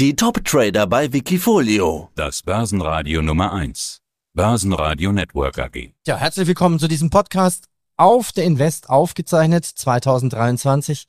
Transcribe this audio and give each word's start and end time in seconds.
Die 0.00 0.14
Top-Trader 0.14 0.86
bei 0.86 1.12
Wikifolio. 1.12 2.08
Das 2.14 2.44
Börsenradio 2.44 3.20
Nummer 3.20 3.52
1. 3.52 4.00
Börsenradio 4.32 5.10
Network 5.10 5.58
AG. 5.58 5.92
Ja, 6.06 6.16
herzlich 6.16 6.46
willkommen 6.46 6.78
zu 6.78 6.86
diesem 6.86 7.10
Podcast 7.10 7.64
auf 7.96 8.30
der 8.30 8.44
Invest 8.44 8.88
aufgezeichnet 8.88 9.64
2023. 9.64 11.04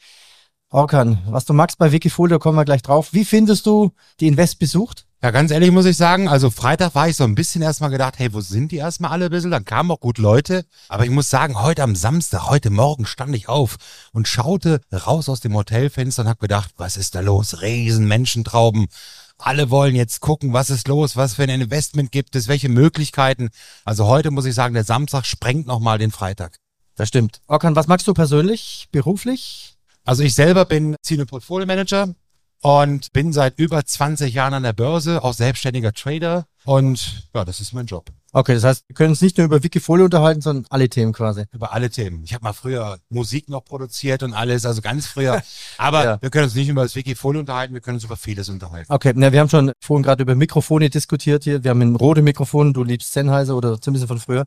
Orkan, 0.71 1.21
was 1.27 1.45
du 1.45 1.53
magst 1.53 1.77
bei 1.77 1.91
Wikifolio, 1.91 2.39
kommen 2.39 2.57
wir 2.57 2.65
gleich 2.65 2.81
drauf. 2.81 3.13
Wie 3.13 3.25
findest 3.25 3.67
du 3.67 3.91
die 4.21 4.27
Invest 4.27 4.57
besucht? 4.57 5.05
Ja, 5.21 5.31
ganz 5.31 5.51
ehrlich 5.51 5.71
muss 5.71 5.85
ich 5.85 5.97
sagen, 5.97 6.29
also 6.29 6.49
Freitag 6.49 6.95
war 6.95 7.09
ich 7.09 7.17
so 7.17 7.25
ein 7.25 7.35
bisschen 7.35 7.61
erstmal 7.61 7.89
gedacht, 7.89 8.19
hey, 8.19 8.33
wo 8.33 8.39
sind 8.39 8.71
die 8.71 8.77
erstmal 8.77 9.11
alle 9.11 9.25
ein 9.25 9.31
bisschen? 9.31 9.51
Dann 9.51 9.65
kamen 9.65 9.91
auch 9.91 9.99
gut 9.99 10.17
Leute. 10.17 10.63
Aber 10.87 11.03
ich 11.03 11.09
muss 11.09 11.29
sagen, 11.29 11.61
heute 11.61 11.83
am 11.83 11.93
Samstag, 11.93 12.49
heute 12.49 12.69
Morgen 12.69 13.05
stand 13.05 13.35
ich 13.35 13.49
auf 13.49 13.75
und 14.13 14.29
schaute 14.29 14.79
raus 14.93 15.27
aus 15.27 15.41
dem 15.41 15.55
Hotelfenster 15.55 16.21
und 16.21 16.29
habe 16.29 16.39
gedacht, 16.39 16.71
was 16.77 16.95
ist 16.95 17.15
da 17.15 17.19
los? 17.19 17.61
Riesen 17.61 18.07
Menschentrauben. 18.07 18.87
Alle 19.37 19.69
wollen 19.69 19.93
jetzt 19.93 20.21
gucken, 20.21 20.53
was 20.53 20.69
ist 20.69 20.87
los, 20.87 21.17
was 21.17 21.33
für 21.33 21.43
ein 21.43 21.49
Investment 21.49 22.13
gibt 22.13 22.37
es, 22.37 22.47
welche 22.47 22.69
Möglichkeiten. 22.69 23.49
Also 23.83 24.07
heute 24.07 24.31
muss 24.31 24.45
ich 24.45 24.55
sagen, 24.55 24.73
der 24.73 24.85
Samstag 24.85 25.25
sprengt 25.25 25.67
nochmal 25.67 25.97
den 25.97 26.11
Freitag. 26.11 26.55
Das 26.95 27.09
stimmt. 27.09 27.41
Orkan, 27.47 27.75
was 27.75 27.87
magst 27.87 28.07
du 28.07 28.13
persönlich, 28.13 28.87
beruflich? 28.93 29.75
Also 30.05 30.23
ich 30.23 30.33
selber 30.33 30.63
bin 30.63 30.95
Senior 31.05 31.27
Portfolio 31.27 31.67
Manager 31.67 32.15
und 32.61 33.11
bin 33.13 33.33
seit 33.33 33.57
über 33.57 33.85
20 33.85 34.33
Jahren 34.33 34.53
an 34.53 34.63
der 34.63 34.73
Börse, 34.73 35.23
auch 35.23 35.33
selbstständiger 35.33 35.93
Trader 35.93 36.45
und 36.65 37.29
ja, 37.33 37.45
das 37.45 37.59
ist 37.59 37.73
mein 37.73 37.85
Job. 37.85 38.11
Okay, 38.31 38.53
das 38.53 38.63
heißt, 38.63 38.83
wir 38.87 38.93
können 38.93 39.09
uns 39.11 39.21
nicht 39.21 39.37
nur 39.37 39.45
über 39.45 39.63
Wikifolio 39.63 40.05
unterhalten, 40.05 40.41
sondern 40.41 40.67
alle 40.69 40.87
Themen 40.87 41.13
quasi. 41.13 41.45
Über 41.51 41.73
alle 41.73 41.89
Themen. 41.89 42.23
Ich 42.23 42.33
habe 42.35 42.43
mal 42.43 42.53
früher 42.53 42.99
Musik 43.09 43.49
noch 43.49 43.65
produziert 43.65 44.21
und 44.21 44.33
alles, 44.33 44.67
also 44.67 44.81
ganz 44.81 45.07
früher. 45.07 45.41
Aber 45.79 46.03
ja. 46.03 46.21
wir 46.21 46.29
können 46.29 46.43
uns 46.43 46.53
nicht 46.53 46.69
über 46.69 46.83
das 46.83 46.95
Wikifolio 46.95 47.39
unterhalten, 47.39 47.73
wir 47.73 47.81
können 47.81 47.95
uns 47.95 48.03
über 48.03 48.17
vieles 48.17 48.49
unterhalten. 48.49 48.91
Okay, 48.93 49.13
na, 49.15 49.31
wir 49.31 49.39
haben 49.39 49.49
schon 49.49 49.71
vorhin 49.81 50.03
gerade 50.03 50.21
über 50.21 50.35
Mikrofone 50.35 50.91
diskutiert 50.91 51.43
hier. 51.43 51.63
Wir 51.63 51.71
haben 51.71 51.81
ein 51.81 51.95
rote 51.95 52.21
Mikrofon, 52.21 52.71
du 52.73 52.83
liebst 52.83 53.13
Sennheiser 53.13 53.55
oder 53.55 53.81
zumindest 53.81 54.07
von 54.07 54.19
früher. 54.19 54.45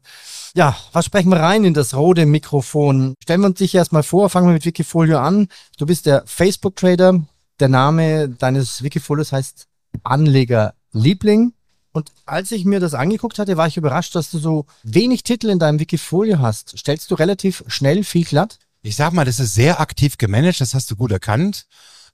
Ja, 0.54 0.76
was 0.92 1.06
sprechen 1.06 1.30
wir 1.30 1.40
rein 1.40 1.64
in 1.64 1.74
das 1.74 1.94
rote 1.94 2.24
Mikrofon? 2.24 3.14
Stellen 3.20 3.40
wir 3.40 3.48
uns 3.48 3.58
dich 3.58 3.74
erstmal 3.74 4.04
vor, 4.04 4.30
fangen 4.30 4.46
wir 4.46 4.52
mit 4.52 4.64
Wikifolio 4.64 5.18
an. 5.18 5.48
Du 5.78 5.86
bist 5.86 6.06
der 6.06 6.22
Facebook-Trader, 6.26 7.20
der 7.60 7.68
Name 7.68 8.28
deines 8.28 8.82
Wikifolios 8.82 9.32
heißt 9.32 9.66
Anlegerliebling. 10.02 11.52
Und 11.92 12.10
als 12.24 12.50
ich 12.52 12.64
mir 12.64 12.80
das 12.80 12.94
angeguckt 12.94 13.38
hatte, 13.38 13.56
war 13.56 13.66
ich 13.66 13.76
überrascht, 13.76 14.14
dass 14.14 14.30
du 14.30 14.38
so 14.38 14.66
wenig 14.82 15.24
Titel 15.24 15.50
in 15.50 15.58
deinem 15.58 15.78
Wikifolio 15.78 16.38
hast. 16.38 16.76
Stellst 16.78 17.10
du 17.10 17.14
relativ 17.14 17.64
schnell 17.66 18.02
viel 18.02 18.24
glatt? 18.24 18.58
Ich 18.80 18.96
sag 18.96 19.12
mal, 19.12 19.24
das 19.24 19.38
ist 19.38 19.54
sehr 19.54 19.78
aktiv 19.78 20.18
gemanagt, 20.18 20.60
das 20.60 20.74
hast 20.74 20.90
du 20.90 20.96
gut 20.96 21.12
erkannt. 21.12 21.66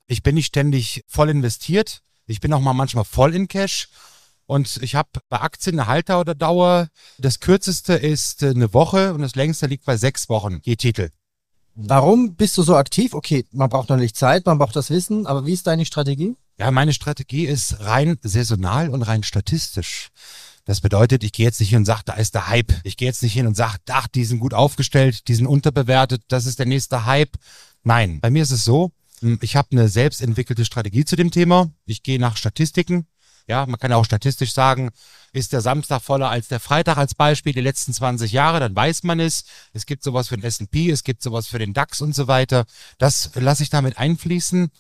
Ich 0.06 0.22
bin 0.22 0.34
nicht 0.34 0.46
ständig 0.46 1.04
voll 1.06 1.30
investiert. 1.30 2.02
Ich 2.26 2.40
bin 2.40 2.52
auch 2.52 2.60
mal 2.60 2.74
manchmal 2.74 3.04
voll 3.04 3.34
in 3.34 3.48
Cash. 3.48 3.88
Und 4.46 4.78
ich 4.82 4.94
habe 4.94 5.08
bei 5.28 5.40
Aktien 5.40 5.78
eine 5.78 5.88
Halter 5.88 6.20
oder 6.20 6.34
Dauer. 6.34 6.88
Das 7.18 7.38
kürzeste 7.38 7.92
ist 7.92 8.42
äh, 8.42 8.48
eine 8.48 8.72
Woche 8.72 9.12
und 9.12 9.20
das 9.20 9.34
längste 9.34 9.66
liegt 9.66 9.84
bei 9.84 9.96
sechs 9.96 10.28
Wochen 10.30 10.60
je 10.62 10.76
Titel. 10.76 11.10
Warum 11.80 12.34
bist 12.34 12.58
du 12.58 12.62
so 12.64 12.74
aktiv? 12.74 13.14
Okay, 13.14 13.46
man 13.52 13.68
braucht 13.68 13.88
natürlich 13.88 14.16
Zeit, 14.16 14.46
man 14.46 14.58
braucht 14.58 14.74
das 14.74 14.90
Wissen, 14.90 15.28
aber 15.28 15.46
wie 15.46 15.52
ist 15.52 15.68
deine 15.68 15.84
Strategie? 15.84 16.34
Ja, 16.58 16.72
meine 16.72 16.92
Strategie 16.92 17.46
ist 17.46 17.78
rein 17.78 18.18
saisonal 18.20 18.90
und 18.90 19.02
rein 19.02 19.22
statistisch. 19.22 20.08
Das 20.64 20.80
bedeutet, 20.80 21.22
ich 21.22 21.30
gehe 21.30 21.46
jetzt 21.46 21.60
nicht 21.60 21.68
hin 21.68 21.78
und 21.78 21.84
sage, 21.84 22.02
da 22.04 22.14
ist 22.14 22.34
der 22.34 22.48
Hype. 22.48 22.72
Ich 22.82 22.96
gehe 22.96 23.06
jetzt 23.06 23.22
nicht 23.22 23.32
hin 23.32 23.46
und 23.46 23.56
sage, 23.56 23.78
ach, 23.90 24.08
die 24.08 24.24
sind 24.24 24.40
gut 24.40 24.54
aufgestellt, 24.54 25.28
die 25.28 25.36
sind 25.36 25.46
unterbewertet, 25.46 26.22
das 26.26 26.46
ist 26.46 26.58
der 26.58 26.66
nächste 26.66 27.06
Hype. 27.06 27.36
Nein, 27.84 28.18
bei 28.20 28.30
mir 28.30 28.42
ist 28.42 28.50
es 28.50 28.64
so, 28.64 28.90
hm, 29.20 29.38
ich 29.40 29.54
habe 29.54 29.68
eine 29.70 29.88
selbstentwickelte 29.88 30.64
Strategie 30.64 31.04
zu 31.04 31.14
dem 31.14 31.30
Thema. 31.30 31.70
Ich 31.86 32.02
gehe 32.02 32.18
nach 32.18 32.36
Statistiken. 32.36 33.06
Ja, 33.48 33.64
man 33.64 33.80
kann 33.80 33.92
auch 33.92 34.04
statistisch 34.04 34.52
sagen, 34.52 34.90
ist 35.32 35.54
der 35.54 35.62
Samstag 35.62 36.02
voller 36.02 36.28
als 36.28 36.48
der 36.48 36.60
Freitag 36.60 36.98
als 36.98 37.14
Beispiel 37.14 37.54
die 37.54 37.62
letzten 37.62 37.94
20 37.94 38.30
Jahre, 38.30 38.60
dann 38.60 38.76
weiß 38.76 39.04
man 39.04 39.20
es. 39.20 39.44
Es 39.72 39.86
gibt 39.86 40.02
sowas 40.04 40.28
für 40.28 40.36
den 40.36 40.44
S&P, 40.44 40.90
es 40.90 41.02
gibt 41.02 41.22
sowas 41.22 41.46
für 41.46 41.58
den 41.58 41.72
DAX 41.72 42.02
und 42.02 42.14
so 42.14 42.28
weiter. 42.28 42.66
Das 42.98 43.30
lasse 43.34 43.62
ich 43.62 43.70
damit 43.70 43.96
einfließen. 43.96 44.70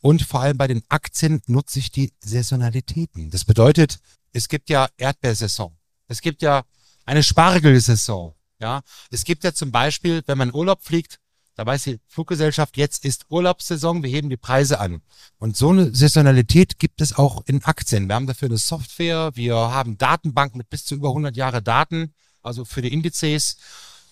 Und 0.00 0.22
vor 0.22 0.40
allem 0.40 0.56
bei 0.56 0.66
den 0.66 0.82
Aktien 0.88 1.42
nutze 1.46 1.78
ich 1.78 1.90
die 1.90 2.12
Saisonalitäten. 2.20 3.30
Das 3.30 3.44
bedeutet, 3.44 4.00
es 4.32 4.48
gibt 4.48 4.70
ja 4.70 4.88
Erdbeersaison. 4.96 5.76
Es 6.08 6.20
gibt 6.20 6.42
ja 6.42 6.64
eine 7.04 7.22
Spargelsaison. 7.22 8.34
Ja, 8.58 8.82
es 9.10 9.24
gibt 9.24 9.44
ja 9.44 9.52
zum 9.52 9.70
Beispiel, 9.70 10.22
wenn 10.26 10.38
man 10.38 10.54
Urlaub 10.54 10.82
fliegt, 10.82 11.18
da 11.56 11.64
weiß 11.64 11.84
die 11.84 12.00
Fluggesellschaft, 12.08 12.76
jetzt 12.76 13.04
ist 13.04 13.26
Urlaubssaison, 13.28 14.02
wir 14.02 14.10
heben 14.10 14.28
die 14.28 14.36
Preise 14.36 14.80
an. 14.80 15.02
Und 15.38 15.56
so 15.56 15.70
eine 15.70 15.94
Saisonalität 15.94 16.78
gibt 16.78 17.00
es 17.00 17.16
auch 17.16 17.42
in 17.46 17.62
Aktien. 17.64 18.08
Wir 18.08 18.16
haben 18.16 18.26
dafür 18.26 18.48
eine 18.48 18.58
Software, 18.58 19.30
wir 19.34 19.56
haben 19.56 19.96
Datenbanken 19.96 20.58
mit 20.58 20.68
bis 20.68 20.84
zu 20.84 20.96
über 20.96 21.08
100 21.08 21.36
Jahre 21.36 21.62
Daten, 21.62 22.12
also 22.42 22.64
für 22.64 22.82
die 22.82 22.92
Indizes. 22.92 23.56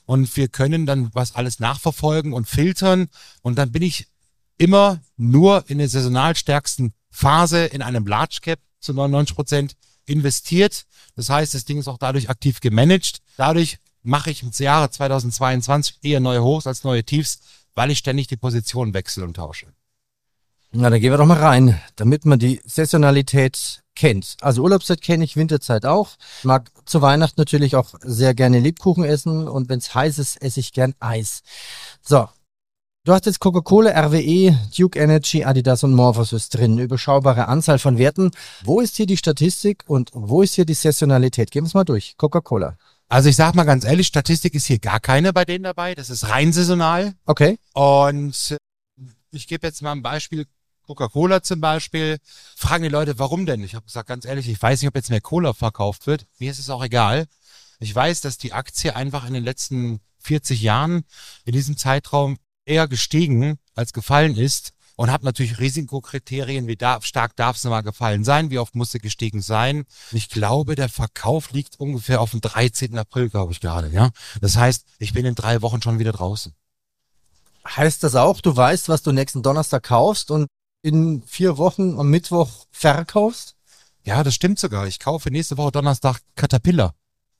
Und 0.05 0.37
wir 0.37 0.49
können 0.49 0.87
dann 0.87 1.11
was 1.15 1.35
alles 1.35 1.59
nachverfolgen 1.59 2.33
und 2.33 2.49
filtern. 2.49 3.09
Und 3.43 3.57
dann 3.57 3.73
bin 3.73 3.83
ich 3.83 4.07
immer 4.57 5.01
nur 5.17 5.65
in 5.69 5.79
der 5.79 5.89
saisonal 5.89 6.37
stärksten 6.37 6.93
Phase 7.11 7.65
in 7.67 7.83
einem 7.83 8.07
Large 8.07 8.39
Cap 8.43 8.61
zu 8.81 8.93
99 8.93 9.35
Prozent 9.35 9.77
investiert. 10.07 10.85
Das 11.15 11.29
heißt, 11.29 11.55
das 11.55 11.65
Ding 11.65 11.79
ist 11.79 11.89
auch 11.89 11.99
dadurch 11.99 12.31
aktiv 12.31 12.61
gemanagt. 12.61 13.19
Dadurch 13.37 13.79
mache 14.03 14.31
ich 14.31 14.43
im 14.43 14.51
Jahre 14.53 14.91
2022 14.91 15.99
eher 16.03 16.21
neue 16.21 16.43
Hochs 16.43 16.67
als 16.67 16.85
neue 16.85 17.05
Tiefs, 17.05 17.41
weil 17.75 17.91
ich 17.91 17.99
ständig 17.99 18.27
die 18.27 18.37
Position 18.37 18.95
wechsle 18.95 19.25
und 19.25 19.35
tausche. 19.35 19.67
Na, 20.73 20.89
dann 20.89 21.01
gehen 21.01 21.13
wir 21.13 21.19
doch 21.19 21.27
mal 21.27 21.39
rein, 21.39 21.81
damit 21.97 22.25
man 22.25 22.39
die 22.39 22.61
Saisonalität 22.65 23.83
kennt. 23.95 24.37
Also 24.41 24.63
Urlaubszeit 24.63 25.03
kenne 25.03 25.25
ich, 25.25 25.37
Winterzeit 25.37 25.85
auch. 25.85 26.17
Ich 26.39 26.45
mag 26.45 26.71
zu 26.87 27.03
Weihnachten 27.03 27.39
natürlich 27.39 27.77
auch 27.77 27.91
sehr 28.01 28.35
gerne 28.35 28.59
Lebkuchen 28.59 29.05
essen 29.05 29.49
und 29.49 29.69
wenn 29.69 29.79
es 29.79 29.95
heiß 29.95 30.19
ist, 30.19 30.41
esse 30.41 30.61
ich 30.61 30.73
gern 30.73 30.95
Eis. 30.99 31.43
So. 32.01 32.29
Du 33.05 33.13
hast 33.13 33.27
jetzt 33.27 33.41
Coca-Cola, 33.41 33.91
RWE, 33.91 34.57
Duke 34.79 34.97
Energy, 34.99 35.45
Adidas 35.45 35.83
und 35.83 35.93
Morphosis 35.93 36.51
drin. 36.51 36.79
Überschaubare 36.79 37.49
Anzahl 37.49 37.81
von 37.81 37.99
Werten. 37.99 38.31
Wo 38.65 38.81
ist 38.81 38.97
hier 38.97 39.07
die 39.07 39.17
Statistik 39.17 39.83
und 39.89 40.11
wo 40.15 40.41
ist 40.41 40.55
hier 40.55 40.65
die 40.65 40.75
Saisonalität? 40.75 41.51
Gehen 41.51 41.65
wir 41.65 41.67
es 41.67 41.75
mal 41.75 41.85
durch. 41.85 42.17
Coca-Cola. 42.17 42.77
Also 43.13 43.29
ich 43.29 43.37
sag 43.37 43.55
mal 43.55 43.65
ganz 43.65 43.85
ehrlich, 43.85 44.07
Statistik 44.07 44.55
ist 44.55 44.65
hier 44.65 44.79
gar 44.79 44.99
keine 44.99 45.35
bei 45.35 45.45
denen 45.45 45.65
dabei. 45.65 45.95
Das 45.95 46.09
ist 46.09 46.31
rein 46.31 46.51
saisonal. 46.51 47.13
Okay. 47.27 47.59
Und 47.75 48.57
ich 49.33 49.47
gebe 49.47 49.67
jetzt 49.67 49.83
mal 49.83 49.93
ein 49.93 50.01
Beispiel. 50.01 50.47
Coca-Cola 50.87 51.43
zum 51.43 51.61
Beispiel. 51.61 52.17
Fragen 52.57 52.85
die 52.85 52.89
Leute, 52.89 53.19
warum 53.19 53.45
denn? 53.45 53.63
Ich 53.63 53.75
habe 53.75 53.85
gesagt, 53.85 54.09
ganz 54.09 54.25
ehrlich, 54.25 54.49
ich 54.49 54.63
weiß 54.63 54.81
nicht, 54.81 54.89
ob 54.89 54.95
jetzt 54.95 55.11
mehr 55.11 55.21
Cola 55.21 55.53
verkauft 55.53 56.07
wird. 56.07 56.25
Mir 56.39 56.51
ist 56.51 56.59
es 56.59 56.71
auch 56.71 56.83
egal. 56.83 57.27
Ich 57.81 57.95
weiß, 57.95 58.23
dass 58.23 58.39
die 58.39 58.55
Aktie 58.55 58.97
einfach 58.97 59.27
in 59.27 59.35
den 59.35 59.45
letzten 59.45 60.01
40 60.21 60.63
Jahren 60.63 61.05
in 61.45 61.53
diesem 61.53 61.77
Zeitraum 61.77 62.39
eher 62.65 62.89
gestiegen 62.89 63.59
als 63.75 63.93
gefallen 63.93 64.39
ist 64.39 64.73
und 64.97 65.11
habe 65.11 65.25
natürlich 65.25 65.59
Risikokriterien, 65.59 66.67
wie 66.67 66.77
da, 66.77 67.01
stark 67.03 67.37
darf 67.37 67.57
es 67.57 67.65
nochmal 67.65 67.83
gefallen 67.83 68.25
sein, 68.25 68.51
wie 68.51 68.59
oft 68.59 68.75
muss 68.75 68.93
sie 68.93 68.99
gestiegen 68.99 69.43
sein. 69.43 69.85
Ich 70.13 70.29
glaube, 70.29 70.75
der 70.75 70.89
Verkauf 70.89 71.53
liegt 71.53 71.79
ungefähr 71.79 72.21
auf 72.21 72.31
dem 72.31 72.41
13. 72.41 72.99
April, 72.99 73.31
glaube 73.31 73.53
ich 73.53 73.61
gerade, 73.61 73.89
ja. 73.89 74.11
Das 74.41 74.57
heißt, 74.57 74.85
ich 74.99 75.13
bin 75.13 75.27
in 75.27 75.35
drei 75.35 75.63
Wochen 75.63 75.83
schon 75.83 75.99
wieder 75.99 76.13
draußen. 76.13 76.53
Heißt 77.67 78.03
das 78.03 78.15
auch, 78.17 78.41
du 78.41 78.55
weißt, 78.55 78.89
was 78.89 79.03
du 79.03 79.13
nächsten 79.13 79.43
Donnerstag 79.43 79.85
kaufst 79.85 80.31
und 80.31 80.47
in 80.83 81.23
vier 81.23 81.59
Wochen 81.59 81.99
am 81.99 82.11
Mittwoch 82.11 82.67
verkaufst? 82.71 83.55
Ja, 84.05 84.25
das 84.25 84.35
stimmt 84.35 84.59
sogar. 84.59 84.87
Ich 84.89 84.99
kaufe 84.99 85.31
nächste 85.31 85.57
Woche 85.57 85.71
Donnerstag 85.71 86.21
Caterpillar. 86.35 86.95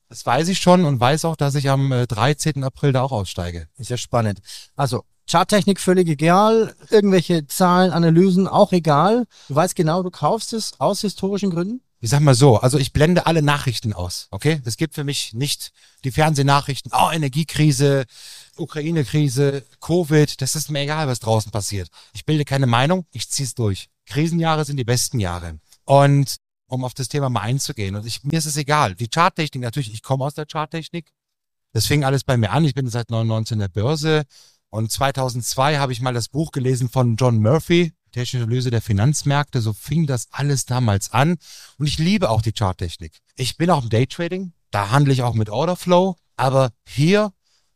Das 0.07 0.25
weiß 0.25 0.47
ich 0.47 0.59
schon 0.59 0.85
und 0.85 0.99
weiß 0.99 1.25
auch, 1.25 1.35
dass 1.35 1.55
ich 1.55 1.69
am 1.69 1.89
13. 2.07 2.61
Äh, 2.61 2.65
April 2.65 2.93
da 2.93 3.01
auch 3.01 3.11
aussteige. 3.11 3.67
Ist 3.77 3.89
ja 3.89 3.97
spannend. 3.97 4.41
Also 4.75 5.03
Charttechnik 5.33 5.79
völlig 5.79 6.07
egal, 6.09 6.75
irgendwelche 6.91 7.47
Zahlen, 7.47 7.91
Analysen 7.91 8.47
auch 8.47 8.71
egal. 8.71 9.25
Du 9.47 9.55
weißt 9.55 9.75
genau, 9.75 10.03
du 10.03 10.11
kaufst 10.11 10.53
es 10.53 10.79
aus 10.79 11.01
historischen 11.01 11.49
Gründen? 11.49 11.81
Ich 12.01 12.11
sag 12.11 12.19
mal 12.19 12.35
so, 12.35 12.57
also 12.57 12.77
ich 12.77 12.93
blende 12.93 13.25
alle 13.25 13.41
Nachrichten 13.41 13.93
aus, 13.93 14.27
okay? 14.29 14.61
Es 14.63 14.77
gibt 14.77 14.93
für 14.93 15.03
mich 15.03 15.33
nicht 15.33 15.71
die 16.03 16.11
Fernsehnachrichten, 16.11 16.91
oh, 16.93 17.09
Energiekrise, 17.11 18.05
Ukraine-Krise, 18.57 19.63
Covid, 19.81 20.39
das 20.39 20.55
ist 20.55 20.69
mir 20.69 20.81
egal, 20.81 21.07
was 21.07 21.19
draußen 21.19 21.51
passiert. 21.51 21.87
Ich 22.13 22.25
bilde 22.25 22.45
keine 22.45 22.67
Meinung, 22.67 23.07
ich 23.11 23.27
zieh's 23.27 23.55
durch. 23.55 23.89
Krisenjahre 24.05 24.65
sind 24.65 24.77
die 24.77 24.83
besten 24.83 25.19
Jahre. 25.19 25.57
Und 25.85 26.35
um 26.67 26.83
auf 26.85 26.93
das 26.93 27.07
Thema 27.07 27.29
mal 27.31 27.41
einzugehen, 27.41 27.95
und 27.95 28.05
ich, 28.05 28.23
mir 28.23 28.37
ist 28.37 28.45
es 28.45 28.57
egal. 28.57 28.93
Die 28.93 29.09
Charttechnik, 29.11 29.63
natürlich, 29.63 29.91
ich 29.91 30.03
komme 30.03 30.25
aus 30.25 30.35
der 30.35 30.45
Charttechnik. 30.45 31.11
Das 31.71 31.87
fing 31.87 32.03
alles 32.03 32.23
bei 32.23 32.37
mir 32.37 32.51
an. 32.51 32.65
Ich 32.65 32.75
bin 32.75 32.87
seit 32.87 33.09
99 33.09 33.53
in 33.53 33.59
der 33.59 33.67
Börse. 33.67 34.25
Und 34.73 34.91
2002 34.91 35.77
habe 35.77 35.91
ich 35.91 36.01
mal 36.01 36.15
das 36.15 36.29
Buch 36.29 36.51
gelesen 36.51 36.89
von 36.89 37.15
John 37.15 37.37
Murphy, 37.37 37.93
Technische 38.11 38.43
Analyse 38.43 38.71
der 38.71 38.81
Finanzmärkte. 38.81 39.61
So 39.61 39.71
fing 39.71 40.07
das 40.07 40.29
alles 40.31 40.65
damals 40.65 41.11
an. 41.11 41.37
Und 41.77 41.85
ich 41.85 41.99
liebe 41.99 42.31
auch 42.31 42.41
die 42.41 42.53
Charttechnik. 42.53 43.19
Ich 43.35 43.55
bin 43.57 43.69
auch 43.69 43.83
im 43.83 43.91
Daytrading. 43.91 44.53
Da 44.71 44.89
handle 44.89 45.13
ich 45.13 45.21
auch 45.21 45.35
mit 45.35 45.51
Orderflow. 45.51 46.15
Aber 46.37 46.71
hier 46.87 47.33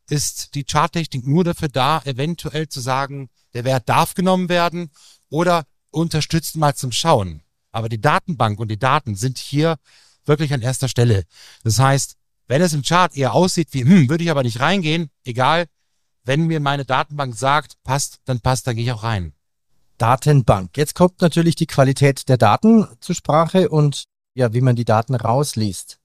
ist 0.10 0.56
die 0.56 0.64
Charttechnik 0.64 1.28
nur 1.28 1.44
dafür 1.44 1.68
da, 1.68 2.02
eventuell 2.04 2.68
zu 2.68 2.80
sagen, 2.80 3.30
der 3.54 3.64
Wert 3.64 3.88
darf 3.88 4.16
genommen 4.16 4.50
werden 4.50 4.90
oder 5.30 5.66
unterstützt 5.92 6.58
mal 6.58 6.74
zum 6.74 6.92
Schauen. 6.92 7.44
Aber 7.72 7.90
die 7.90 8.02
Datenbank 8.02 8.60
und 8.60 8.70
die 8.70 8.80
Daten 8.80 9.14
sind 9.14 9.38
hier 9.38 9.78
wirklich 10.26 10.52
an 10.52 10.64
erster 10.64 10.90
Stelle. 10.90 11.26
Das 11.64 11.78
heißt, 11.78 12.16
wenn 12.48 12.64
es 12.64 12.74
im 12.74 12.82
Chart 12.82 13.16
eher 13.16 13.34
aussieht 13.34 13.68
wie, 13.74 13.84
hm, 13.84 14.10
würde 14.10 14.24
ich 14.24 14.32
aber 14.32 14.42
nicht 14.42 14.62
reingehen, 14.62 15.12
egal, 15.26 15.68
wenn 16.28 16.46
mir 16.46 16.60
meine 16.60 16.86
Datenbank 16.86 17.36
sagt, 17.36 17.82
passt, 17.84 18.20
dann 18.26 18.42
passt, 18.42 18.68
dann 18.68 18.76
gehe 18.76 18.84
ich 18.84 18.92
auch 18.92 19.04
rein. 19.04 19.34
Datenbank. 19.98 20.76
Jetzt 20.76 20.94
kommt 20.94 21.22
natürlich 21.22 21.56
die 21.56 21.66
Qualität 21.66 22.28
der 22.30 22.38
Daten 22.38 22.86
zur 23.00 23.16
Sprache 23.16 23.70
und 23.70 24.04
ja, 24.36 24.54
wie 24.54 24.62
man 24.62 24.76
die 24.76 24.86
Daten 24.86 25.16
rausliest. 25.16 26.00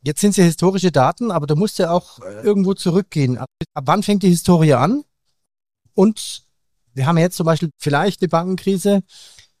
Jetzt 0.00 0.20
sind 0.20 0.30
es 0.30 0.36
ja 0.36 0.44
historische 0.44 0.92
Daten, 0.92 1.32
aber 1.32 1.48
da 1.48 1.56
musst 1.56 1.78
du 1.78 1.82
ja 1.82 1.90
auch 1.90 2.20
äh, 2.20 2.42
irgendwo 2.42 2.74
zurückgehen. 2.74 3.36
Ab, 3.36 3.48
wann 3.74 4.04
fängt 4.04 4.22
die 4.22 4.28
Historie 4.28 4.74
an? 4.74 5.04
Und 5.94 6.44
wir 6.94 7.06
haben 7.06 7.18
jetzt 7.18 7.36
zum 7.36 7.46
Beispiel 7.46 7.70
vielleicht 7.78 8.22
die 8.22 8.28
Bankenkrise. 8.28 9.02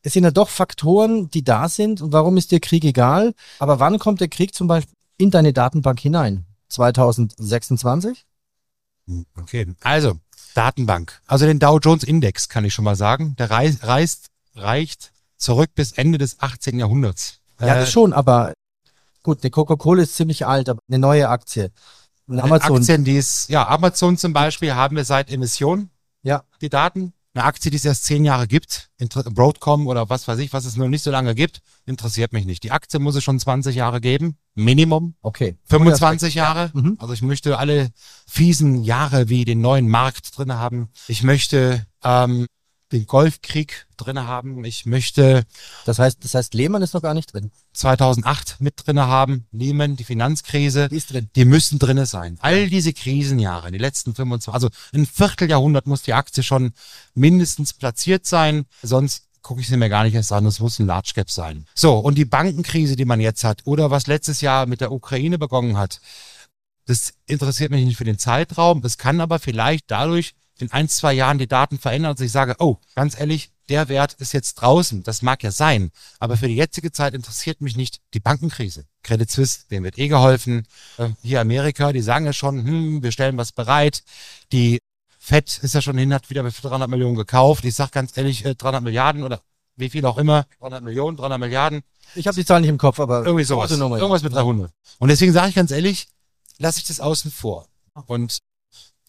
Es 0.02 0.12
sind 0.12 0.22
ja 0.22 0.30
doch 0.30 0.48
Faktoren, 0.48 1.28
die 1.30 1.42
da 1.42 1.68
sind. 1.68 2.00
Und 2.00 2.12
warum 2.12 2.36
ist 2.36 2.52
der 2.52 2.60
Krieg 2.60 2.84
egal? 2.84 3.34
Aber 3.58 3.80
wann 3.80 3.98
kommt 3.98 4.20
der 4.20 4.28
Krieg 4.28 4.54
zum 4.54 4.68
Beispiel 4.68 4.94
in 5.18 5.32
deine 5.32 5.52
Datenbank 5.52 5.98
hinein? 5.98 6.46
2026? 6.68 8.24
Okay, 9.36 9.74
also 9.82 10.18
Datenbank. 10.54 11.20
Also 11.26 11.46
den 11.46 11.58
Dow 11.58 11.78
Jones 11.78 12.02
Index 12.02 12.48
kann 12.48 12.64
ich 12.64 12.74
schon 12.74 12.84
mal 12.84 12.96
sagen. 12.96 13.36
Der 13.36 13.50
reist, 13.50 13.84
reist 13.86 14.28
reicht 14.54 15.12
zurück 15.36 15.70
bis 15.74 15.92
Ende 15.92 16.18
des 16.18 16.40
18. 16.40 16.78
Jahrhunderts. 16.78 17.40
Ja, 17.60 17.74
das 17.74 17.88
Äh, 17.88 17.92
schon, 17.92 18.12
aber 18.12 18.52
gut, 19.22 19.42
eine 19.42 19.50
Coca-Cola 19.50 20.02
ist 20.02 20.16
ziemlich 20.16 20.46
alt, 20.46 20.68
aber 20.68 20.80
eine 20.88 20.98
neue 20.98 21.28
Aktie. 21.28 21.70
Eine 22.28 22.42
Amazon. 22.42 22.78
Aktien, 22.78 23.04
die 23.04 23.16
ist, 23.16 23.48
ja, 23.48 23.68
Amazon 23.68 24.16
zum 24.16 24.32
Beispiel 24.32 24.74
haben 24.74 24.96
wir 24.96 25.04
seit 25.04 25.30
Emission 25.30 25.90
Ja. 26.22 26.42
die 26.60 26.68
Daten. 26.68 27.12
Eine 27.36 27.44
Aktie, 27.44 27.70
die 27.70 27.76
es 27.76 27.84
erst 27.84 28.04
zehn 28.04 28.24
Jahre 28.24 28.46
gibt, 28.46 28.88
Broadcom 29.34 29.88
oder 29.88 30.08
was 30.08 30.26
weiß 30.26 30.38
ich, 30.38 30.54
was 30.54 30.64
es 30.64 30.78
noch 30.78 30.88
nicht 30.88 31.02
so 31.02 31.10
lange 31.10 31.34
gibt, 31.34 31.60
interessiert 31.84 32.32
mich 32.32 32.46
nicht. 32.46 32.62
Die 32.62 32.70
Aktie 32.70 32.98
muss 32.98 33.14
es 33.14 33.24
schon 33.24 33.38
20 33.38 33.76
Jahre 33.76 34.00
geben, 34.00 34.38
Minimum. 34.54 35.16
Okay. 35.20 35.58
25 35.64 36.34
Jahre. 36.34 36.70
Mhm. 36.72 36.96
Also 36.98 37.12
ich 37.12 37.20
möchte 37.20 37.58
alle 37.58 37.90
fiesen 38.26 38.84
Jahre 38.84 39.28
wie 39.28 39.44
den 39.44 39.60
neuen 39.60 39.86
Markt 39.86 40.38
drinne 40.38 40.58
haben. 40.58 40.88
Ich 41.08 41.24
möchte 41.24 41.84
ähm, 42.02 42.46
den 42.92 43.06
Golfkrieg 43.06 43.86
drinne 43.96 44.26
haben. 44.26 44.64
Ich 44.64 44.86
möchte 44.86 45.44
Das 45.84 45.98
heißt, 45.98 46.24
das 46.24 46.34
heißt, 46.34 46.54
Lehmann 46.54 46.82
ist 46.82 46.94
noch 46.94 47.02
gar 47.02 47.14
nicht 47.14 47.32
drin. 47.32 47.50
2008 47.72 48.56
mit 48.60 48.74
drinne 48.86 49.06
haben, 49.06 49.46
Lehman, 49.52 49.96
die 49.96 50.04
Finanzkrise. 50.04 50.88
Die 50.88 50.96
ist 50.96 51.12
drin. 51.12 51.28
Die 51.34 51.44
müssen 51.44 51.78
drinne 51.78 52.06
sein. 52.06 52.38
All 52.40 52.68
diese 52.68 52.92
Krisenjahre, 52.92 53.72
die 53.72 53.78
letzten 53.78 54.14
25, 54.14 54.54
also 54.54 54.68
ein 54.94 55.06
Vierteljahrhundert 55.06 55.86
muss 55.86 56.02
die 56.02 56.14
Aktie 56.14 56.42
schon 56.42 56.72
mindestens 57.14 57.72
platziert 57.72 58.26
sein, 58.26 58.66
sonst 58.82 59.24
gucke 59.42 59.60
ich 59.60 59.68
sie 59.68 59.76
mir 59.76 59.88
gar 59.88 60.04
nicht 60.04 60.14
erst 60.14 60.32
an, 60.32 60.44
es 60.46 60.58
muss 60.58 60.78
ein 60.80 60.86
Large 60.86 61.12
Cap 61.14 61.30
sein. 61.30 61.66
So, 61.74 61.98
und 61.98 62.18
die 62.18 62.24
Bankenkrise, 62.24 62.96
die 62.96 63.04
man 63.04 63.20
jetzt 63.20 63.44
hat, 63.44 63.62
oder 63.64 63.92
was 63.92 64.08
letztes 64.08 64.40
Jahr 64.40 64.66
mit 64.66 64.80
der 64.80 64.90
Ukraine 64.90 65.38
begonnen 65.38 65.76
hat, 65.76 66.00
das 66.86 67.14
interessiert 67.26 67.70
mich 67.70 67.84
nicht 67.84 67.96
für 67.96 68.04
den 68.04 68.18
Zeitraum. 68.18 68.82
Es 68.84 68.98
kann 68.98 69.20
aber 69.20 69.38
vielleicht 69.38 69.90
dadurch 69.90 70.34
in 70.58 70.72
ein, 70.72 70.88
zwei 70.88 71.12
Jahren 71.12 71.38
die 71.38 71.46
Daten 71.46 71.78
verändern 71.78 72.12
und 72.12 72.20
ich 72.20 72.32
sage, 72.32 72.56
oh, 72.58 72.78
ganz 72.94 73.18
ehrlich, 73.18 73.50
der 73.68 73.88
Wert 73.88 74.14
ist 74.14 74.32
jetzt 74.32 74.54
draußen. 74.54 75.02
Das 75.02 75.22
mag 75.22 75.42
ja 75.42 75.50
sein. 75.50 75.90
Aber 76.18 76.36
für 76.36 76.48
die 76.48 76.56
jetzige 76.56 76.92
Zeit 76.92 77.14
interessiert 77.14 77.60
mich 77.60 77.76
nicht 77.76 78.00
die 78.14 78.20
Bankenkrise. 78.20 78.84
Credit 79.02 79.30
Suisse, 79.30 79.60
denen 79.70 79.84
wird 79.84 79.98
eh 79.98 80.08
geholfen. 80.08 80.66
Äh, 80.98 81.08
Hier 81.22 81.40
Amerika, 81.40 81.92
die 81.92 82.00
sagen 82.00 82.26
ja 82.26 82.32
schon, 82.32 82.64
hm, 82.64 83.02
wir 83.02 83.12
stellen 83.12 83.36
was 83.36 83.52
bereit. 83.52 84.02
Die 84.52 84.78
Fed 85.18 85.58
ist 85.62 85.74
ja 85.74 85.82
schon 85.82 85.98
hin, 85.98 86.14
hat 86.14 86.30
wieder 86.30 86.48
für 86.50 86.62
300 86.62 86.88
Millionen 86.88 87.16
gekauft. 87.16 87.64
Ich 87.64 87.74
sag 87.74 87.90
ganz 87.90 88.16
ehrlich, 88.16 88.44
äh, 88.44 88.54
300 88.54 88.82
Milliarden 88.82 89.24
oder 89.24 89.40
wie 89.74 89.90
viel 89.90 90.06
auch 90.06 90.18
immer. 90.18 90.46
300 90.60 90.84
Millionen, 90.84 91.16
300 91.16 91.40
Milliarden. 91.40 91.82
Ich 92.14 92.26
habe 92.26 92.36
die 92.36 92.44
Zahl 92.44 92.60
nicht 92.60 92.70
im 92.70 92.78
Kopf, 92.78 93.00
aber 93.00 93.24
Irgendwie 93.24 93.44
sowas. 93.44 93.70
Nummer. 93.76 93.98
Irgendwas 93.98 94.22
mit 94.22 94.32
300. 94.32 94.70
Und 94.98 95.08
deswegen 95.08 95.32
sage 95.32 95.48
ich 95.48 95.54
ganz 95.56 95.70
ehrlich, 95.72 96.06
lasse 96.58 96.78
ich 96.78 96.84
das 96.86 97.00
außen 97.00 97.30
vor. 97.30 97.66
Und 98.06 98.38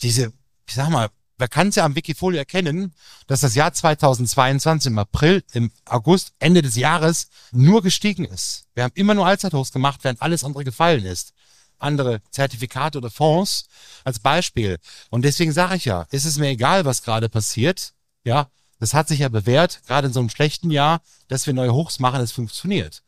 diese, 0.01 0.33
ich 0.67 0.75
sag 0.75 0.89
mal, 0.89 1.09
wer 1.37 1.47
kann 1.47 1.69
es 1.69 1.75
ja 1.75 1.85
am 1.85 1.95
Wikifolio 1.95 2.39
erkennen, 2.39 2.93
dass 3.27 3.41
das 3.41 3.55
Jahr 3.55 3.73
2022 3.73 4.91
im 4.91 4.99
April, 4.99 5.43
im 5.53 5.71
August, 5.85 6.33
Ende 6.39 6.61
des 6.61 6.75
Jahres 6.75 7.29
nur 7.51 7.81
gestiegen 7.81 8.25
ist. 8.25 8.65
Wir 8.73 8.83
haben 8.83 8.93
immer 8.95 9.13
nur 9.13 9.27
Allzeithochs 9.27 9.71
gemacht, 9.71 9.99
während 10.03 10.21
alles 10.21 10.43
andere 10.43 10.63
gefallen 10.63 11.05
ist. 11.05 11.33
Andere 11.79 12.21
Zertifikate 12.31 12.97
oder 12.97 13.11
Fonds 13.11 13.67
als 14.03 14.19
Beispiel. 14.19 14.79
Und 15.09 15.23
deswegen 15.23 15.51
sage 15.51 15.75
ich 15.75 15.85
ja, 15.85 16.07
ist 16.09 16.25
es 16.25 16.39
mir 16.39 16.49
egal, 16.49 16.85
was 16.85 17.03
gerade 17.03 17.29
passiert. 17.29 17.93
Ja, 18.23 18.49
das 18.79 18.93
hat 18.93 19.07
sich 19.07 19.19
ja 19.19 19.29
bewährt, 19.29 19.81
gerade 19.85 20.07
in 20.07 20.13
so 20.13 20.19
einem 20.19 20.29
schlechten 20.29 20.71
Jahr, 20.71 21.01
dass 21.27 21.45
wir 21.45 21.53
neue 21.53 21.73
Hochs 21.73 21.99
machen, 21.99 22.21
es 22.21 22.31
funktioniert. 22.31 23.03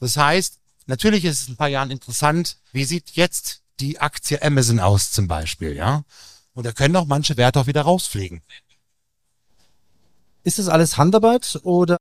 Das 0.00 0.16
heißt, 0.16 0.58
natürlich 0.86 1.24
ist 1.24 1.42
es 1.42 1.48
in 1.48 1.54
ein 1.54 1.58
paar 1.58 1.68
Jahren 1.68 1.90
interessant, 1.90 2.58
wie 2.72 2.84
sieht 2.84 3.12
jetzt 3.12 3.62
die 3.80 3.98
Aktie 3.98 4.42
Amazon 4.42 4.80
aus 4.80 5.12
zum 5.12 5.28
Beispiel, 5.28 5.74
ja? 5.74 6.04
Und 6.56 6.64
da 6.64 6.72
können 6.72 6.96
auch 6.96 7.04
manche 7.04 7.36
Werte 7.36 7.60
auch 7.60 7.66
wieder 7.66 7.82
rausfliegen. 7.82 8.40
Ist 10.42 10.58
das 10.58 10.68
alles 10.68 10.96
Handarbeit 10.96 11.60
oder 11.64 11.98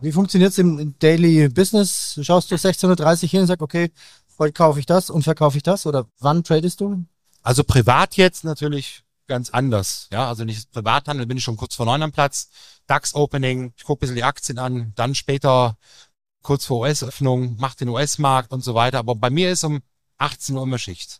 wie 0.00 0.12
funktioniert 0.12 0.52
es 0.52 0.58
im 0.58 0.98
Daily 0.98 1.50
Business? 1.50 2.18
Schaust 2.22 2.50
du 2.50 2.54
16.30 2.54 3.22
Uhr 3.24 3.28
hin 3.28 3.40
und 3.42 3.46
sagst, 3.48 3.60
okay, 3.60 3.92
heute 4.38 4.54
kaufe 4.54 4.80
ich 4.80 4.86
das 4.86 5.10
und 5.10 5.24
verkaufe 5.24 5.58
ich 5.58 5.62
das 5.62 5.84
oder 5.84 6.06
wann 6.20 6.42
tradest 6.42 6.80
du? 6.80 7.04
Also 7.42 7.62
privat 7.62 8.16
jetzt 8.16 8.44
natürlich 8.44 9.02
ganz 9.26 9.50
anders. 9.50 10.08
Ja, 10.10 10.26
also 10.26 10.44
nicht 10.44 10.72
Privathandel, 10.72 11.26
bin 11.26 11.36
ich 11.36 11.44
schon 11.44 11.58
kurz 11.58 11.74
vor 11.74 11.84
neun 11.84 12.02
am 12.02 12.12
Platz. 12.12 12.48
DAX-Opening, 12.86 13.74
ich 13.76 13.84
gucke 13.84 13.98
ein 13.98 14.00
bisschen 14.00 14.16
die 14.16 14.24
Aktien 14.24 14.58
an, 14.58 14.94
dann 14.96 15.14
später 15.14 15.76
kurz 16.40 16.64
vor 16.64 16.80
US-Öffnung, 16.80 17.56
mach 17.58 17.74
den 17.74 17.90
US-Markt 17.90 18.52
und 18.52 18.64
so 18.64 18.74
weiter. 18.74 19.00
Aber 19.00 19.16
bei 19.16 19.28
mir 19.28 19.50
ist 19.50 19.64
um 19.64 19.80
18 20.16 20.56
Uhr 20.56 20.62
immer 20.62 20.78
Schicht. 20.78 21.19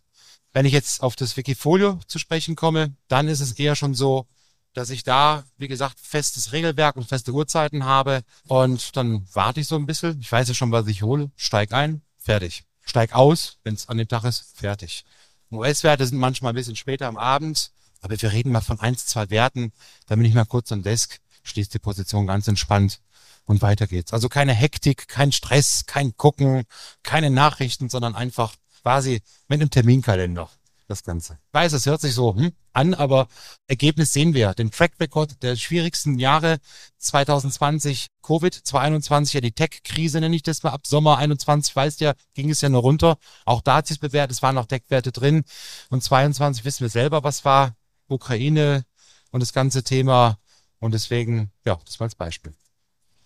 Wenn 0.52 0.66
ich 0.66 0.72
jetzt 0.72 1.02
auf 1.02 1.16
das 1.16 1.36
Wikifolio 1.36 2.00
zu 2.06 2.18
sprechen 2.18 2.56
komme, 2.56 2.94
dann 3.08 3.28
ist 3.28 3.40
es 3.40 3.52
eher 3.52 3.76
schon 3.76 3.94
so, 3.94 4.26
dass 4.72 4.90
ich 4.90 5.02
da, 5.02 5.44
wie 5.56 5.68
gesagt, 5.68 5.98
festes 6.00 6.52
Regelwerk 6.52 6.96
und 6.96 7.08
feste 7.08 7.32
Uhrzeiten 7.32 7.84
habe. 7.84 8.22
Und 8.46 8.96
dann 8.96 9.26
warte 9.32 9.60
ich 9.60 9.66
so 9.66 9.76
ein 9.76 9.86
bisschen. 9.86 10.20
Ich 10.20 10.30
weiß 10.30 10.48
ja 10.48 10.54
schon, 10.54 10.72
was 10.72 10.86
ich 10.86 11.02
hole. 11.02 11.30
Steig 11.36 11.72
ein, 11.72 12.02
fertig. 12.18 12.64
Steig 12.84 13.14
aus, 13.14 13.58
wenn 13.62 13.74
es 13.74 13.88
an 13.88 13.98
dem 13.98 14.08
Tag 14.08 14.24
ist, 14.24 14.56
fertig. 14.56 15.04
US-Werte 15.52 16.06
sind 16.06 16.18
manchmal 16.18 16.52
ein 16.52 16.56
bisschen 16.56 16.76
später 16.76 17.06
am 17.06 17.16
Abend, 17.16 17.72
aber 18.00 18.20
wir 18.20 18.32
reden 18.32 18.52
mal 18.52 18.60
von 18.60 18.80
eins, 18.80 19.06
zwei 19.06 19.30
Werten. 19.30 19.72
Da 20.06 20.16
bin 20.16 20.24
ich 20.24 20.34
mal 20.34 20.44
kurz 20.44 20.70
am 20.72 20.82
Desk, 20.82 21.18
schließt 21.42 21.74
die 21.74 21.78
Position 21.78 22.26
ganz 22.26 22.46
entspannt 22.46 23.00
und 23.46 23.62
weiter 23.62 23.86
geht's. 23.86 24.12
Also 24.12 24.28
keine 24.28 24.54
Hektik, 24.54 25.08
kein 25.08 25.32
Stress, 25.32 25.84
kein 25.86 26.16
Gucken, 26.16 26.64
keine 27.02 27.30
Nachrichten, 27.30 27.88
sondern 27.88 28.14
einfach 28.14 28.54
quasi 28.82 29.20
mit 29.48 29.60
einem 29.60 29.70
Terminkalender 29.70 30.48
das 30.90 31.04
Ganze. 31.04 31.38
Ich 31.48 31.54
weiß, 31.54 31.72
es 31.72 31.86
hört 31.86 32.00
sich 32.00 32.14
so 32.14 32.34
hm, 32.34 32.52
an, 32.72 32.94
aber 32.94 33.28
Ergebnis 33.68 34.12
sehen 34.12 34.34
wir. 34.34 34.52
Den 34.54 34.70
Track 34.70 34.92
Record 35.00 35.42
der 35.42 35.56
schwierigsten 35.56 36.18
Jahre 36.18 36.58
2020 36.98 38.08
Covid, 38.22 38.52
2021 38.52 39.34
ja 39.34 39.40
die 39.40 39.52
Tech-Krise 39.52 40.20
nenne 40.20 40.36
ich 40.36 40.42
das 40.42 40.62
mal 40.62 40.70
ab 40.70 40.86
Sommer 40.86 41.18
21, 41.18 41.74
weißt 41.74 42.00
ja, 42.00 42.14
ging 42.34 42.50
es 42.50 42.60
ja 42.60 42.68
nur 42.68 42.82
runter. 42.82 43.16
Auch 43.44 43.62
da 43.62 43.76
hat 43.76 43.86
sich 43.86 44.00
bewährt, 44.00 44.30
es 44.30 44.42
waren 44.42 44.56
noch 44.56 44.66
Deckwerte 44.66 45.12
drin. 45.12 45.44
Und 45.88 46.02
22 46.02 46.64
wissen 46.64 46.80
wir 46.80 46.90
selber, 46.90 47.24
was 47.24 47.44
war 47.44 47.74
Ukraine 48.08 48.84
und 49.30 49.40
das 49.40 49.52
ganze 49.52 49.82
Thema. 49.82 50.38
Und 50.80 50.92
deswegen, 50.92 51.50
ja, 51.64 51.78
das 51.84 52.00
mal 52.00 52.06
als 52.06 52.14
Beispiel. 52.14 52.52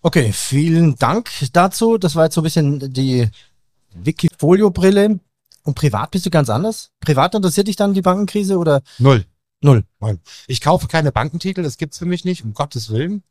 Okay, 0.02 0.32
vielen 0.32 0.96
Dank 0.96 1.30
dazu. 1.52 1.96
Das 1.96 2.14
war 2.14 2.24
jetzt 2.24 2.34
so 2.34 2.42
ein 2.42 2.44
bisschen 2.44 2.92
die 2.92 3.28
Wikifolio-Brille. 3.94 5.18
Und 5.64 5.74
privat 5.74 6.10
bist 6.10 6.26
du 6.26 6.30
ganz 6.30 6.50
anders? 6.50 6.90
Privat 7.00 7.34
interessiert 7.34 7.68
dich 7.68 7.76
dann 7.76 7.94
die 7.94 8.02
Bankenkrise 8.02 8.58
oder 8.58 8.82
Null. 8.98 9.24
null? 9.60 9.84
Nein. 9.98 10.20
Ich 10.46 10.60
kaufe 10.60 10.86
keine 10.86 11.10
Bankentitel, 11.10 11.62
das 11.62 11.78
gibt's 11.78 11.98
für 11.98 12.06
mich 12.06 12.24
nicht, 12.24 12.44
um 12.44 12.54
Gottes 12.54 12.90
Willen. 12.90 13.24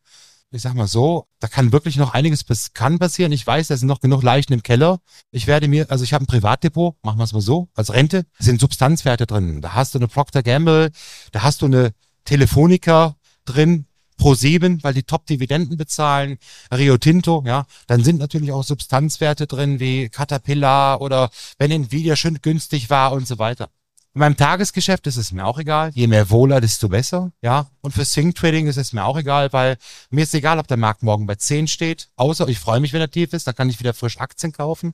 Ich 0.52 0.62
sag 0.62 0.76
mal 0.76 0.88
so, 0.88 1.28
da 1.40 1.48
kann 1.48 1.72
wirklich 1.72 1.98
noch 1.98 2.14
einiges 2.14 2.46
kann 2.74 3.00
passieren. 3.00 3.32
Ich 3.32 3.46
weiß, 3.46 3.70
da 3.70 3.78
sind 3.78 3.88
noch 3.88 4.02
genug 4.02 4.22
Leichen 4.22 4.54
im 4.54 4.62
Keller. 4.62 5.00
Ich 5.32 5.48
werde 5.48 5.68
mir, 5.68 5.90
also 5.90 6.04
ich 6.04 6.14
habe 6.14 6.24
ein 6.24 6.28
Privatdepot, 6.28 6.96
machen 7.02 7.18
wir 7.18 7.24
es 7.24 7.34
mal 7.34 7.42
so, 7.42 7.70
als 7.74 7.92
Rente, 7.92 8.26
sind 8.38 8.62
Substanzwerte 8.62 9.26
drin. 9.26 9.62
Da 9.62 9.74
hast 9.74 9.96
du 9.96 10.00
eine 10.00 10.08
Procter 10.08 10.44
Gamble, 10.44 10.92
da 11.32 11.42
hast 11.42 11.64
du 11.64 11.66
eine 11.66 11.94
Telefonica 12.26 13.16
drin, 13.46 13.88
Pro7, 14.24 14.82
weil 14.84 14.94
die 14.94 15.04
Top-Dividenden 15.04 15.76
bezahlen, 15.76 16.38
Rio 16.74 16.98
Tinto, 16.98 17.44
ja, 17.46 17.66
dann 17.88 18.06
sind 18.06 18.20
natürlich 18.20 18.54
auch 18.54 18.64
Substanzwerte 18.64 19.48
drin 19.48 19.82
wie 19.82 20.08
Caterpillar 20.08 21.02
oder 21.02 21.30
wenn 21.58 21.72
Nvidia 21.72 22.16
schön 22.16 22.42
günstig 22.42 22.90
war 22.90 23.12
und 23.12 23.28
so 23.28 23.38
weiter. 23.38 23.70
In 24.16 24.20
meinem 24.20 24.38
Tagesgeschäft 24.38 25.08
ist 25.08 25.18
es 25.18 25.32
mir 25.32 25.46
auch 25.46 25.60
egal. 25.60 25.92
Je 25.94 26.08
mehr 26.08 26.30
Wohler, 26.30 26.62
desto 26.62 26.88
besser. 26.88 27.32
Ja. 27.42 27.70
Und 27.82 27.92
für 27.92 28.06
Swing 28.06 28.34
Trading 28.34 28.68
ist 28.68 28.78
es 28.78 28.94
mir 28.94 29.04
auch 29.04 29.18
egal, 29.18 29.52
weil 29.52 29.78
mir 30.10 30.24
ist 30.24 30.36
egal, 30.36 30.60
ob 30.60 30.68
der 30.68 30.78
Markt 30.78 31.04
morgen 31.04 31.26
bei 31.26 31.36
10 31.36 31.68
steht. 31.68 32.10
Außer 32.16 32.48
ich 32.48 32.60
freue 32.60 32.80
mich, 32.80 32.94
wenn 32.94 33.02
er 33.02 33.12
tief 33.12 33.34
ist, 33.34 33.48
dann 33.48 33.56
kann 33.56 33.70
ich 33.70 33.80
wieder 33.80 33.94
frisch 33.94 34.20
Aktien 34.20 34.54
kaufen. 34.54 34.94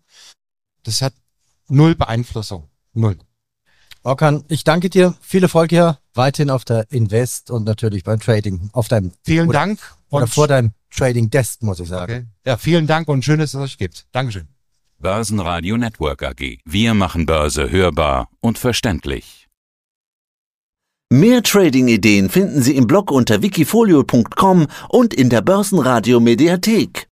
Das 0.83 1.01
hat 1.01 1.13
null 1.67 1.95
Beeinflussung. 1.95 2.69
Null. 2.93 3.19
Orkan, 4.09 4.43
ich 4.47 4.63
danke 4.63 4.89
dir. 4.89 5.13
Viel 5.21 5.43
Erfolg 5.43 5.69
hier 5.69 5.99
weiterhin 6.15 6.49
auf 6.49 6.65
der 6.65 6.91
Invest 6.91 7.51
und 7.51 7.63
natürlich 7.65 8.03
beim 8.03 8.19
Trading. 8.19 8.71
Auf 8.73 8.87
deinem 8.87 9.11
Vielen 9.23 9.49
oder, 9.49 9.59
Dank. 9.59 9.79
oder 10.09 10.25
vor 10.25 10.47
deinem 10.47 10.71
Trading 10.89 11.29
Desk, 11.29 11.61
muss 11.61 11.79
ich 11.79 11.89
sagen. 11.89 12.11
okay. 12.11 12.25
Ja, 12.43 12.57
vielen 12.57 12.87
Dank 12.87 13.07
und 13.07 13.23
schön, 13.23 13.37
dass 13.37 13.53
es 13.53 13.59
euch 13.59 13.77
gibt. 13.77 14.07
Dankeschön. 14.11 14.47
Börsenradio 14.97 15.77
Network 15.77 16.23
AG. 16.23 16.57
Wir 16.65 16.95
machen 16.95 17.27
Börse 17.27 17.69
hörbar 17.69 18.29
und 18.41 18.57
verständlich. 18.57 19.47
Mehr 21.11 21.43
Trading-Ideen 21.43 22.29
finden 22.29 22.63
Sie 22.63 22.75
im 22.75 22.87
Blog 22.87 23.11
unter 23.11 23.43
wikifolio.com 23.43 24.67
und 24.89 25.13
in 25.13 25.29
der 25.29 25.41
Börsenradio 25.41 26.19
Mediathek. 26.19 27.07